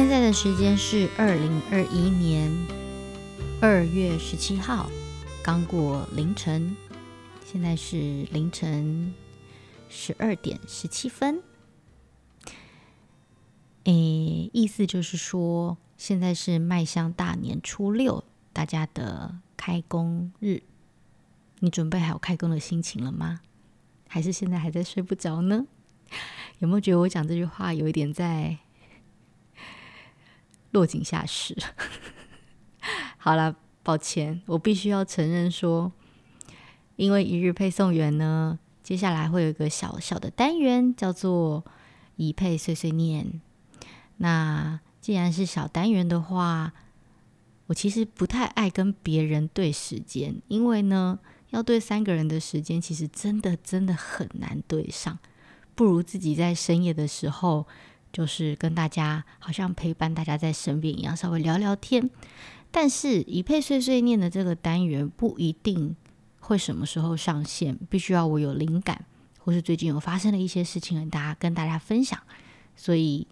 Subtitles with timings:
[0.00, 2.50] 现在的时间是二零二一年
[3.60, 4.90] 二月十七号，
[5.44, 6.74] 刚过凌晨，
[7.44, 9.12] 现在是凌晨
[9.90, 11.42] 十二点十七分。
[13.84, 20.62] 诶，意思就是说，现在是迈向大年初六，大家的开工日，
[21.58, 23.42] 你准备好开工的心情了吗？
[24.08, 25.66] 还是现在还在睡不着呢？
[26.60, 28.56] 有没有觉得我讲这句话有一点在
[30.70, 31.56] 落井下石？
[33.18, 35.92] 好了，抱歉，我必须要承认说，
[36.96, 41.64] 因为一日配送员呢，接下来会有一个小小的单元，叫做
[42.16, 43.40] 一配碎碎念。
[44.16, 46.72] 那既然是小单元的话，
[47.66, 51.18] 我其实不太爱跟别人对时间，因为呢。
[51.50, 55.18] 要对三个人的时间，其实真的真的很难对上，
[55.74, 57.66] 不如自己在深夜的时候，
[58.12, 62.10] 就是跟大家好像陪伴大家在身边一样，稍微聊聊天。
[62.70, 65.96] 但是，一配碎碎念的这个单元不一定
[66.38, 69.04] 会什么时候上线，必须要我有灵感，
[69.38, 72.20] 或是最近有发生的一些事情，跟大家跟大家分享。
[72.76, 73.26] 所以，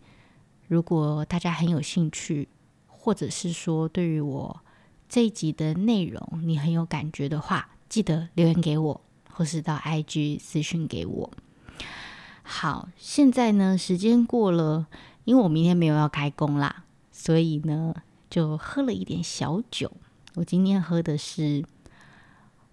[0.67, 2.49] 如果大家很有兴趣，
[2.87, 4.61] 或者是说对于我
[5.09, 11.31] 这一集的内容你很有感觉的话，记得留言给我，或是到 IG 私讯给我。
[12.51, 14.87] 好，现在呢，时间过了，
[15.25, 17.95] 因为我明天没有要开工啦，所以呢，
[18.31, 19.93] 就喝了一点小酒。
[20.35, 21.63] 我今天喝的是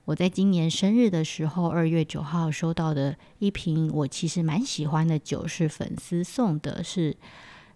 [0.05, 7.17] 我在今年生日的时候，二月九号收到的一瓶我其实蛮喜欢的酒，是粉丝送的，是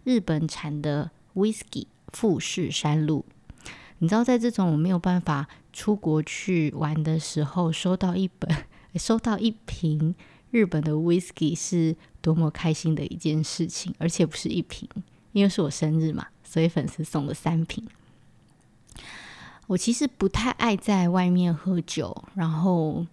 [0.06, 3.26] 日本产的 Whisky 富士山路。
[3.98, 8.50] 你知道，在这种我没有办法出国去玩的时候，收到一本、
[8.96, 10.16] 收到一瓶
[10.52, 14.88] 日本的 whisky 是多么开心的一件事情，而且不是一瓶，
[15.32, 17.88] 因为是我生日嘛，所以粉丝送了三瓶。
[19.68, 23.06] 我其实不太爱在外面喝酒，然后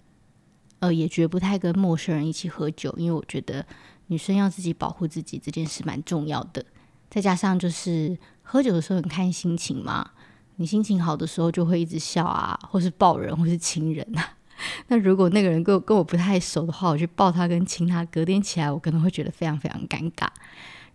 [0.78, 3.66] 呃，也绝不太跟陌生人一起喝酒，因为我觉得
[4.06, 6.64] 女生要自己保护自己这件事蛮重要的。
[7.10, 10.12] 再加上就是喝酒的时候很看心情嘛。
[10.56, 14.35] 你心情好的时候就会一直笑啊，或是抱人，或是亲人啊。
[14.88, 20.26] 那如果那个人跟我跟我不太熟的话，我去抱他跟亲他，隔天起来我可能会觉得非常非常尴尬。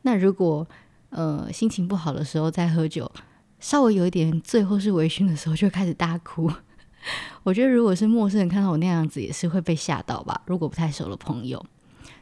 [0.01, 0.67] 那如果
[1.09, 3.11] 呃心情不好的时候再喝酒，
[3.59, 6.51] 稍微有一点最后是微醺的时候，就开始大哭。
[7.44, 10.41] 我觉得如果是陌生人看到我那样子，也是会被吓到吧。
[10.45, 11.63] 如果不太熟的朋友，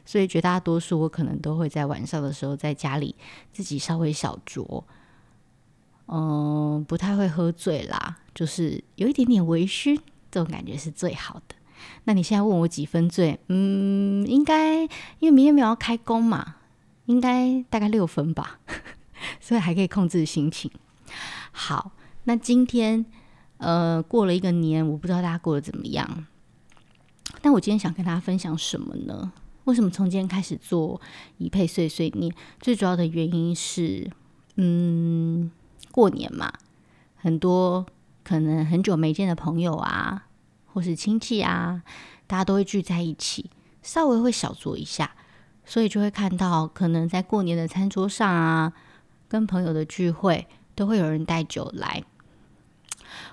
[0.04, 3.14] 所以绝大多数我可能都会在晚上的时候在家里
[3.52, 4.82] 自己稍微小酌。
[6.06, 9.98] 嗯，不太会喝醉啦，就是有一点点微醺，
[10.30, 11.54] 这种感觉是最好的。
[12.04, 13.38] 那你现在问我几分醉？
[13.48, 16.56] 嗯，应该因为明天没有要开工嘛，
[17.06, 18.60] 应该大概六分吧，
[19.40, 20.70] 所以还可以控制心情。
[21.52, 21.92] 好，
[22.24, 23.04] 那今天
[23.58, 26.26] 呃过了一个年，我不知道大家过得怎么样。
[27.42, 29.32] 但我今天想跟大家分享什么呢？
[29.64, 31.00] 为什么从今天开始做
[31.38, 32.34] 一配碎碎念？
[32.60, 34.10] 最主要的原因是，
[34.56, 35.50] 嗯。
[35.92, 36.52] 过年嘛，
[37.16, 37.84] 很多
[38.30, 40.28] 可能很久没见的朋友啊，
[40.66, 41.82] 或是亲戚啊，
[42.28, 43.50] 大家都会聚在一起，
[43.82, 45.10] 稍微会小酌一下，
[45.64, 48.72] 所以就会看到，可能在过年的餐桌上啊，
[49.26, 50.46] 跟朋友的聚会，
[50.76, 52.04] 都会有人带酒来。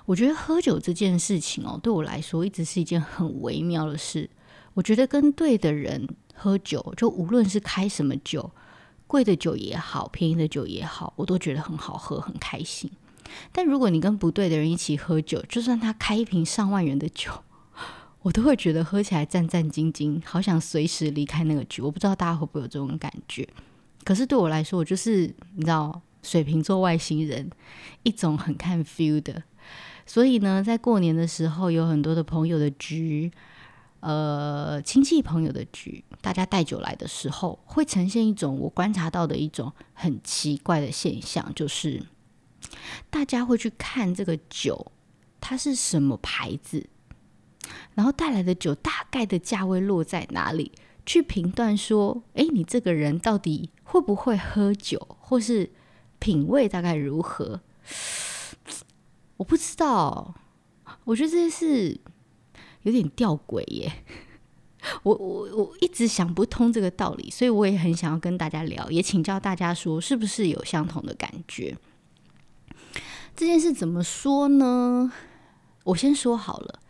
[0.04, 4.28] 我觉得喝酒这件事情哦，对我来说一直是一件很微妙的事。
[4.74, 8.50] 我觉得跟对的人喝酒，就无论是开什么酒。
[9.06, 12.90] 贵的酒也好，便宜的酒也好，我都觉得很好喝，很开心。
[13.52, 17.30] 但如果你跟不对的人一起喝酒，就算他开一瓶上万元的酒，
[18.22, 21.82] 我都会觉得喝起来战战兢兢，好想随时离开那个局。
[21.82, 23.48] 我不知道大家会不会有这种感觉？
[24.04, 27.50] 可是对我来说，我就是你知道，水瓶座外星人，
[28.02, 29.42] 一种很看 feel 的。
[30.06, 33.30] 所以呢，在过年的时候，有很多的朋友的局。
[34.00, 42.00] 呃，亲戚朋友的局，大家带酒来的时候，会呈现一种我观察到的一种很奇怪的现象，就是
[43.10, 44.92] 大家会去看这个酒
[45.40, 46.88] 它是什么牌子，
[47.94, 50.72] 然后带来的酒大概的价位落在哪里，
[51.04, 55.70] 去评断说，哎，你这个人到底会不会喝酒，或是
[56.18, 57.60] 品味大概如何？
[59.36, 60.34] 我不知道，
[61.04, 62.00] 我觉得这是。
[62.82, 63.92] 有点吊诡耶，
[65.02, 71.76] 我我我一直想不通这个道理，所以我也很想要跟大家聊，也请教大家说，是不是有相同的感觉？
[73.38, 75.12] 这件事怎么说呢？
[75.84, 76.80] 我先说好了，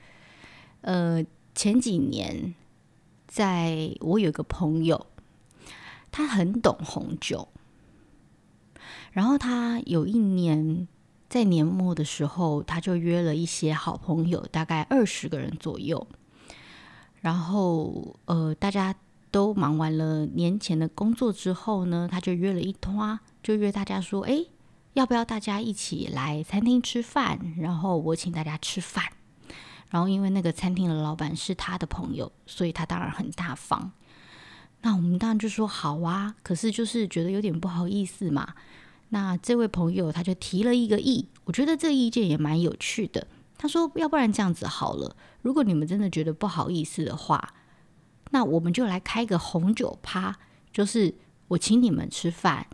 [0.80, 1.22] 呃，
[1.54, 2.54] 前几年，
[3.26, 5.04] 在我有个朋友，
[6.10, 7.48] 他很懂红酒，
[9.12, 10.88] 然后他有一年
[11.28, 16.06] 在年末的时候，他就约了一些好朋友，大概二十个人左右。
[17.20, 18.94] 然后呃，大家
[19.30, 24.46] 都忙完了年前的工作之后呢，他就约了一摊，就约大家说：“哎，
[24.98, 27.54] 要不要大家一起来餐厅吃饭？
[27.56, 29.04] 然后我请大家吃饭。”
[29.90, 33.92] 然后因为那个餐厅的老板是他的朋友，所以他当然很大方。
[34.80, 38.54] 那我们当然就说好啊，可是就是觉得有点不好意思嘛。
[39.10, 43.24] 那这位朋友他就提了一个意，我觉得这意见也蛮有趣的。
[43.56, 47.54] 他说：“要不然这样子好了，如果你们真的觉得不好意思的话，
[48.30, 50.36] 那我们就来开个红酒趴，
[50.72, 51.14] 就是
[51.46, 52.66] 我请你们吃饭，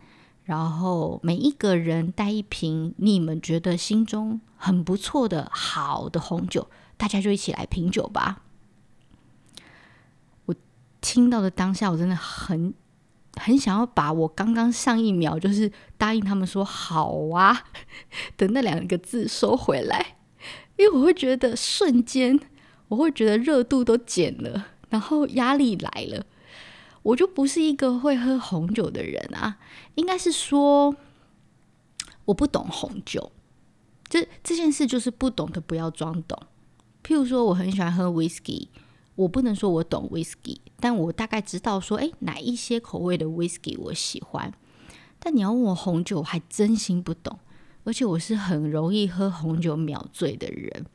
[0.45, 8.43] 然后每一个人带一瓶你们觉得心中很不错的好的红酒，大家就一起来品酒吧。”
[10.45, 10.55] 我
[11.01, 12.73] 听到的当下，我真的很
[13.35, 17.65] 很想要把我刚刚上一秒就是答应他们说好啊
[18.37, 20.17] 的那两个字收回来。
[20.77, 22.39] 因为我会觉得瞬间，
[22.89, 26.25] 我会觉得热度都减了，然后压力来了。
[27.05, 29.59] 我就不是一个会喝红酒的人啊，
[29.93, 30.95] 应该是说
[32.25, 33.31] 我不懂红酒。
[34.09, 36.35] 这这件事就是不懂的不要装懂。
[37.03, 38.69] 譬如说，我很喜欢喝 whisky，
[39.13, 44.51] 我不能说我懂 whisky，但我大概知道说，诶，哪一些口味的 whisky 我喜欢。
[45.19, 47.37] 但你要问我红酒，我还真心不懂。
[47.83, 50.87] 而且我是很容易喝红酒秒醉的人，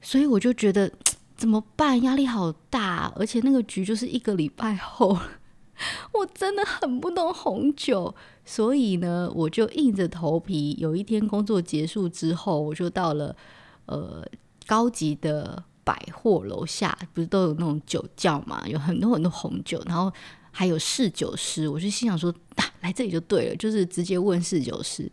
[0.00, 0.90] 所以我就觉得
[1.36, 2.00] 怎么办？
[2.02, 5.18] 压力好大，而且那个局就是一个礼拜后，
[6.14, 10.74] 我真的很不懂红酒，所以呢，我就硬着头皮。
[10.78, 13.36] 有一天工作结束之后，我就到了
[13.84, 14.26] 呃
[14.66, 18.66] 高级的百货楼下，不是都有那种酒窖嘛？
[18.66, 20.10] 有很多很多红酒，然后
[20.50, 25.12] 还有侍酒师，我就心想说，啊，来这里就对了，就是直接问侍酒师。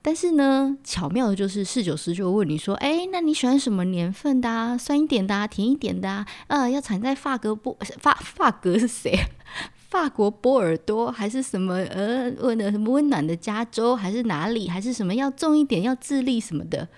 [0.00, 4.78] 但是呢，巧妙的就是侍酒师就会问你说：“哎，那你喜欢什么年份的啊？
[4.78, 6.26] 酸一点的，甜一点的啊？
[6.46, 9.12] 呃，要产在法国波 法法国是谁？
[9.90, 11.74] 法国波尔多还是什么？
[11.74, 14.68] 呃，问的什么温暖的加州还是哪里？
[14.68, 16.88] 还是什么要重一点要智利什么的？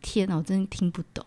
[0.00, 1.24] 天哪，我真的听不懂。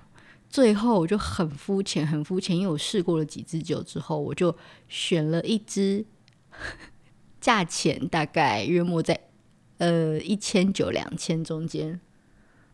[0.50, 4.56] 最后我就很肤浅，很肤浅，因为我试过了几支酒之后，我就
[4.88, 6.06] 选了一支，
[7.40, 9.20] 价钱大概约莫在。”
[9.82, 12.00] 呃，一千九两千中间，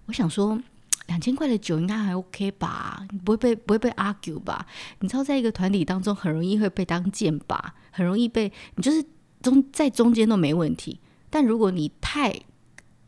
[0.08, 0.62] 我想说
[1.06, 3.08] 两千块的酒应该还 OK 吧？
[3.24, 4.68] 不会被不会被 argue 吧？
[5.00, 7.58] 你知道，在一个团体当中，很容易会被当箭靶，
[7.92, 9.02] 很容易被你就是
[9.42, 11.00] 中在中间都没问题。
[11.30, 12.42] 但如果你太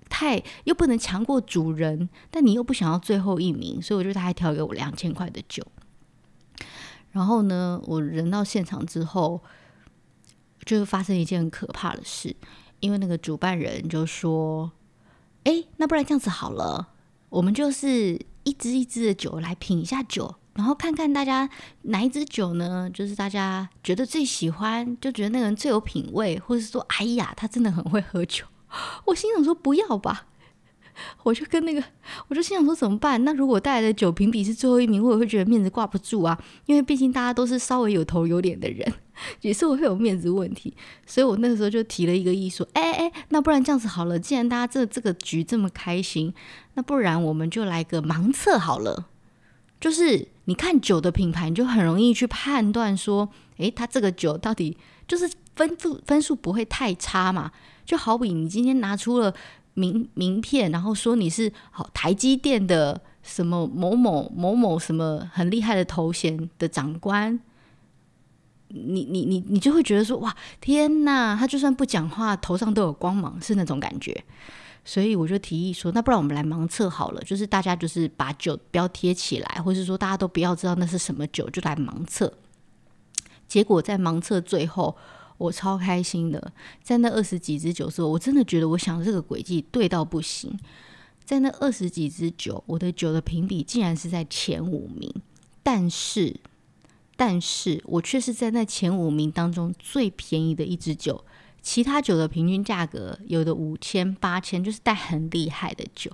[0.10, 5.62] 太又不能强过主人，但你又不想要最后一名，所以我就他还挑给我两千块的酒。
[7.12, 9.44] 然后呢，我人到现场之后，
[10.64, 12.34] 就发生一件很可怕的事。
[12.80, 14.72] 因为那个主办人就说
[15.46, 16.90] ：“哎，那不然这样子好了，
[17.30, 21.50] 我们就是一支一支的酒来品一下酒，然后看看大家
[21.84, 28.46] 哪一支酒呢，就是大家觉得最喜欢，就觉得那个人最有品味，或者是说，哎呀，他真的很会喝酒。
[29.06, 30.28] ”我心想说：“不要吧。”
[31.24, 31.82] 我就跟那个，
[32.28, 33.24] 我就心想说怎么办？
[33.24, 36.38] 那如果带来的酒评比是最后一名，我也会觉得面子挂不住啊。
[36.66, 38.94] 因为毕竟大家都是稍微有头有脸的人，
[39.42, 40.74] 也是我会有面子问题。
[41.06, 46.34] 所以我那个时候就提了一个议说，哎哎，那不然这样子好了，既然大家这这个局这么开心，
[46.74, 49.08] 那不然我们就来个盲测好了。
[49.80, 57.52] 就是你看酒的品牌，你就很容易去判断说，诶，它这个酒到底就是分数分数不会太差嘛？
[57.86, 59.34] 就好比你今天拿出了。
[59.76, 67.40] 名名片，然后说你是好台积电的什么某某某某什么很厉害的头衔的长官，
[68.70, 74.24] 你你你你就会觉得说哇天哪，他就算不讲话，头上都有光芒，是那种感觉。
[74.86, 82.34] 所以我就提议说，那不然我们来盲测好了，就是大家就是把酒标贴起来，或是说大家都不要知道那是什么酒，就来盲测。
[83.48, 84.96] 结果在盲测最后。
[85.40, 86.52] 我超开心的，
[86.84, 90.54] 在那二十几支酒之后，我真的觉得我想这个轨迹对到不行。
[91.24, 95.10] 在那二十几支酒，我的酒的评比竟然是在前五名，
[95.64, 96.38] 但是，
[97.20, 101.26] 但是我却是在那前五名当中最便宜的一支酒。
[101.62, 106.10] 其他酒的平均价格有的五千、八千，就是带很厉害的酒，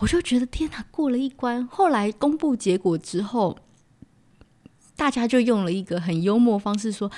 [0.00, 1.66] 我就觉得天哪，过了一关。
[1.66, 3.56] 后来公布结果之后，
[4.94, 7.10] 大家就用了一个很幽默方式说：“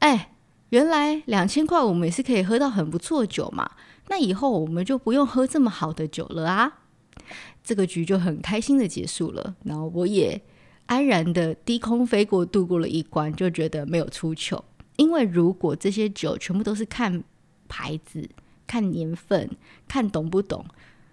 [0.00, 0.30] 哎。”
[0.72, 3.72] 原来两千块我们也是可以喝到很不错的酒嘛，
[4.08, 6.78] 那以后我们就不用喝这么好的酒了啊！
[7.62, 10.40] 这个局就很开心的结束了，然后我也
[10.92, 14.62] 安然的低空飞过，度过了一关，就觉得没有出糗。
[14.96, 17.24] 因为如果这些酒全部都是看
[17.66, 18.28] 牌子、
[18.66, 19.48] 看年份、
[19.88, 20.62] 看懂不懂，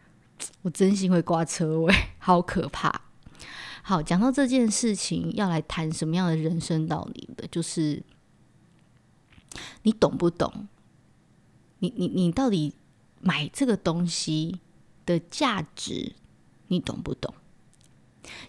[0.63, 3.03] 我真心会挂车位， 好可怕。
[3.81, 8.03] 好，讲到这件事情，要来谈什么样的人生道理的，就是
[9.83, 10.67] 你懂不懂？
[11.79, 12.73] 你你你到底
[13.21, 14.59] 买这个东西
[15.05, 16.11] 的价值，
[16.67, 17.33] 你懂不懂？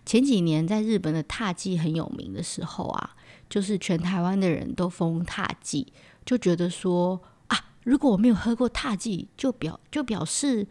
[0.05, 3.17] 前几年在日本的踏祭很有名的时候啊，
[3.49, 5.93] 就是全台湾的人都封踏祭，
[6.25, 10.67] 就觉得说啊，如果我没有喝过踏祭，就表就表示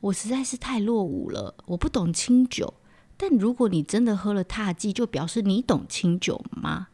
[0.00, 2.74] 我实在是太落伍了，我不懂清酒。
[3.16, 6.88] 但如果你真的喝了踏祭，就表示你懂清酒吗？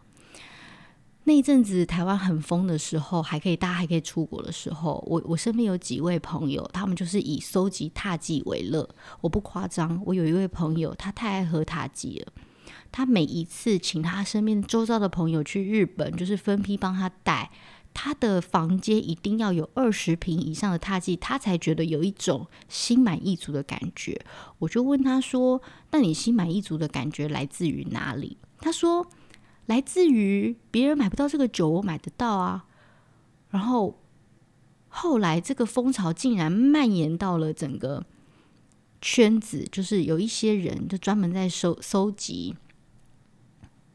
[1.25, 8.89] 那一阵子台湾很疯的时候，还可以大家还可以出国的时候，我我身边有几位朋友，他们就是以收集獭祭为乐。
[9.21, 12.33] 我不夸张，我有一位朋友，他太爱喝獭祭了。
[12.91, 17.53] 他每一次请他身边周遭的朋友去日本，就是分批帮他带，
[17.95, 24.21] 他的房间一定要有二十平以上的獭祭，他才觉得有一种心满意足的感觉。
[24.59, 25.63] 我就问他说
[25.93, 29.07] ：“那你心满意足的感觉来自于哪里？”他说。
[29.67, 32.67] 来自于别人买不到这个酒，我买得到啊。
[33.51, 33.99] 然后
[34.89, 38.05] 后来这个风潮竟然蔓延到了整个
[39.01, 42.57] 圈子，就是有一些人就专门在收收集，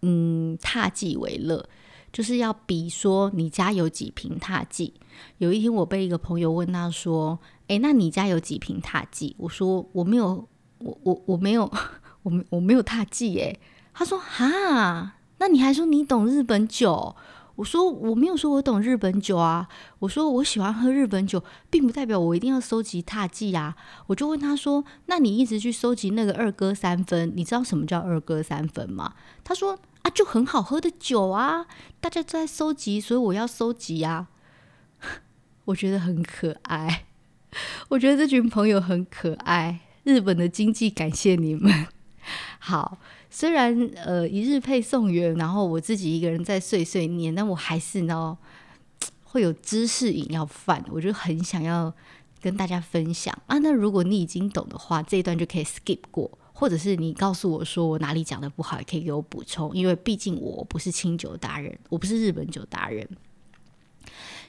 [0.01, 1.67] 嗯，獭祭为乐，
[2.13, 4.93] 就是要比说你家有几瓶獭祭。
[5.39, 10.47] 有一天我被一个朋友问他说：“诶，那你家有几瓶獭祭？”我说：“我没有，
[10.77, 11.63] 我我我没有，
[12.23, 13.59] 我我没有獭祭。”诶，
[13.93, 17.15] 他说：“哈。”那你还说你懂日本酒？
[17.55, 19.67] 我说我没有说我懂日本酒啊。
[19.97, 23.75] 我说我喜欢喝日本酒，并不代表我一定要收集獭祭啊。
[24.05, 29.13] 我就问他说：“那你一直去收集那个二哥三分，你知道什么叫二哥三分吗？”
[29.43, 31.65] 他说：“啊，就很好喝的酒啊，
[31.99, 34.27] 大家都在收集，所以我要收集啊。
[35.65, 37.05] ”我觉得很可爱，
[37.89, 39.79] 我觉得这群朋友很可爱。
[40.03, 41.87] 日本的经济，感谢你们。
[42.59, 42.99] 好。
[43.37, 48.35] 虽然呃一日配送员，然后我自己一个人在碎碎念，但我还是呢
[49.25, 51.93] 会有知识瘾要犯，我就很想要
[52.41, 53.59] 跟大家分享啊。
[53.59, 63.07] 那如果你已经懂的话，这一段就可以 skip 过，或者是你告诉我说我哪里讲的不好，也可以给我补充，因为毕竟我不是清酒达人，我不是日本酒达人。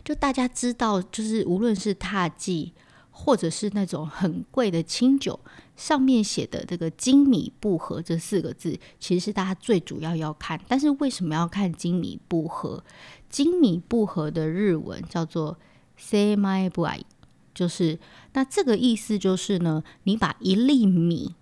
[0.02, 2.72] 就大家知道，就是无论是獭祭，
[3.20, 5.40] 或者是那种很贵的清酒。
[5.74, 10.60] 上面写的这个“精米不合”这四个字，其实是大家最主要要看。
[10.68, 12.82] 但是为什么要看“精米不合
[13.28, 15.58] ”？“精米不合”的日文叫做
[15.96, 17.02] “say my boy”，
[17.54, 17.98] 就是
[18.32, 21.34] 那这个意思就是呢，你把一粒米，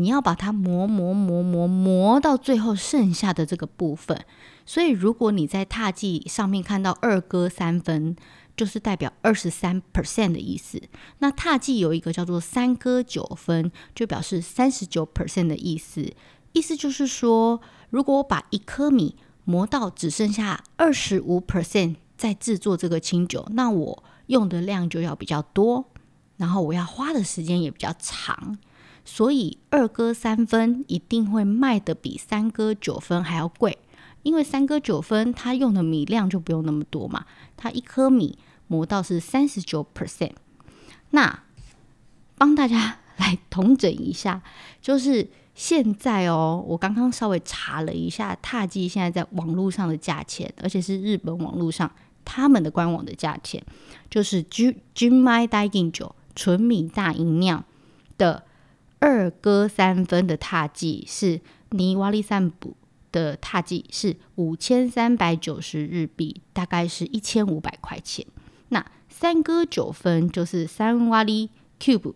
[0.00, 4.24] 你要把它磨磨磨磨磨到最后剩下的这个部分。
[4.66, 8.16] 所以如果你在獭祭上面看到二割三分。
[8.56, 10.82] 就是代表二十三 percent 的意思。
[11.20, 16.12] 那獭祭有一个叫做三割九分，就表示三十九 percent 的意思。
[16.52, 25.86] 意思就是说，如果我把一颗米磨到只剩下二十五 percent 在制作这个清酒，那我用的量就要比较多，
[26.36, 28.58] 然后我要花的时间也比较长。
[29.04, 33.78] 所以二哥三分一定会卖得比三哥九分还要贵，
[34.22, 37.26] 因为三哥九分它用的米量就不用那么多嘛，
[37.56, 38.38] 它一颗米。
[38.72, 40.30] 磨到是三十九 percent，
[41.10, 41.42] 那
[42.38, 44.40] 帮大家来统整一下，
[44.80, 51.90] 就是现在哦，我刚刚稍微查了一下獭祭现在在网络上的价钱，而且是日本网络上
[52.24, 53.60] 他们的官网的价钱，
[54.08, 57.64] 就是纯米大吟酒纯米大吟酿
[58.18, 58.44] 的
[59.00, 61.40] 二哥三分的獭祭是
[61.70, 62.76] 尼瓦利散布
[63.10, 68.24] 的獭祭是五千三百九十日币，大概是一千五百块钱。
[68.68, 72.14] 那三哥九分就是三瓦利 cube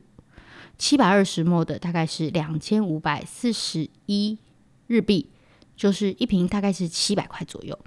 [0.78, 4.38] 七百二十 ml 的，大概是两千五百四十一
[4.86, 5.30] 日币，
[5.76, 7.78] 就是一瓶大概是七百块左右。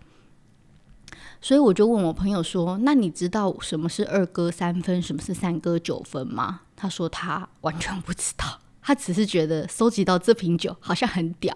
[1.39, 11.53] 所以我就问我朋友说：“那你知道什么是二哥三分，什么是三哥九分吗？”他说他完全不知道，他只是觉得收集到这瓶酒好像很屌。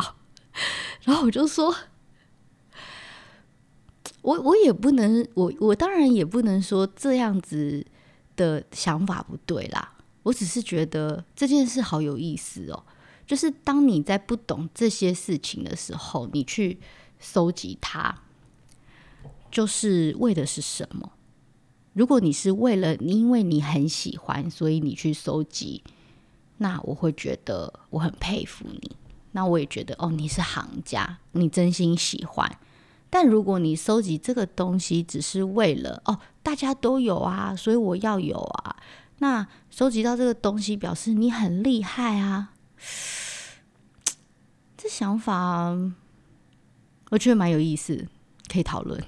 [1.03, 1.73] 然后我就说。
[4.21, 7.83] 我我也不能，我我当然也不能说这样子
[8.35, 9.97] 的想法不对啦。
[10.21, 12.83] 我只是觉得这件事好有意思哦。
[13.25, 16.79] 就是当你在不懂这些事情的时候，你去
[17.19, 18.15] 收集它，
[19.49, 21.13] 就是为的是什么？
[21.93, 25.81] 如果你是为了你因为你很喜欢，所以你去收集，
[26.61, 28.95] 那我会觉得我很佩服你。
[29.31, 32.59] 那我也觉得哦，你是行家，你真心喜欢。
[33.09, 38.75] 但如果你收集这个东西只是为了哦大家都有啊，所以我要有啊。
[39.17, 42.53] 那收集到这个东西，表示你很厉害啊。
[44.77, 45.75] 这想法
[47.09, 48.07] 我觉得蛮有意思，
[48.51, 49.03] 可以讨论。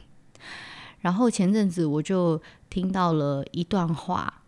[1.02, 4.42] 然后前阵子我就听到了一段话。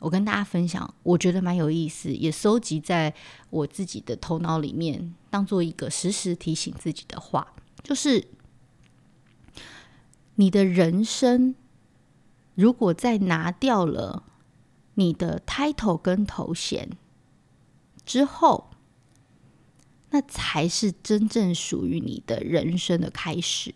[0.00, 3.14] 我跟大家分享，我觉得蛮有意思，也收集在
[3.50, 8.28] 我自己的头脑里面，当做一个时时提醒自己的话，就是
[10.36, 11.54] 你的人生，
[12.54, 14.24] 如果在拿掉了
[14.94, 16.90] 你的 title 跟头衔
[18.06, 18.70] 之后，
[20.08, 23.74] 那才是真正属于你的人生的开始。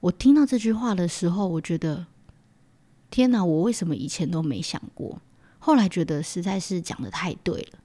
[0.00, 2.08] 我听到这句话的时候，我觉得。
[3.12, 3.44] 天哪！
[3.44, 5.20] 我为什么以前都没想过？
[5.58, 7.78] 后来觉得实在是讲得太对了。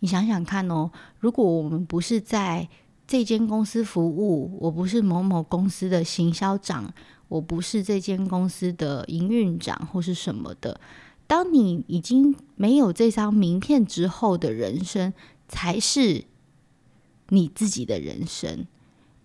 [0.00, 2.68] 你想想看哦，如果我们不是在
[3.06, 6.92] 这间公司服务，我不是某某公司的行销长，
[7.28, 10.78] 我不是这间公司的营运长或是什么的，
[11.26, 15.14] 当你已经没有这张名片之后的人生，
[15.48, 16.26] 才是
[17.30, 18.66] 你自己的人生。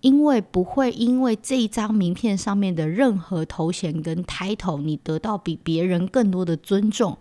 [0.01, 7.17] 因为不会因为这一张名片上面的任何头衔跟 title，你得到比别人更多的尊重，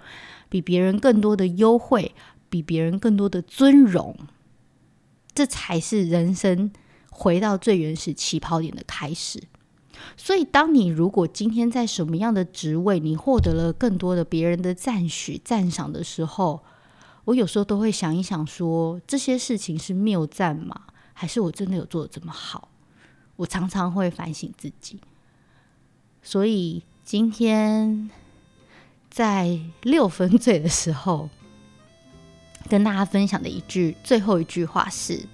[0.48, 2.14] 比别人更多的优惠，
[2.48, 4.16] 比别人更多的尊荣，
[5.34, 6.72] 这才是人生
[7.10, 9.42] 回到最原始起跑点的开始。
[10.16, 16.62] 所以，当你如果今天在什么样的职位，你获得了更多的别人的赞许、赞赏的时候，
[17.26, 20.74] 我有时候都会想一想说，这些事情是谬赞吗？
[21.12, 22.69] 还是我真的有做的这么好？
[23.40, 25.00] 我常常会反省自己，
[26.22, 28.10] 所以今天
[29.08, 31.30] 在六分醉的时候，
[32.68, 35.24] 跟大家分享的一句最后一句话是：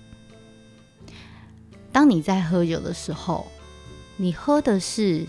[1.90, 3.48] 当你在喝酒的时候，
[4.16, 5.26] 你喝的是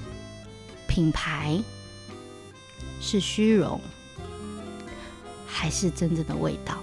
[0.87, 1.59] 品牌，
[3.01, 3.81] 是虚荣，
[5.47, 6.77] 还是真正的味道？